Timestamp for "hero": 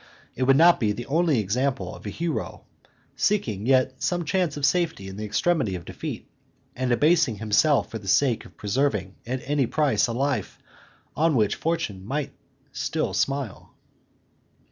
2.09-2.63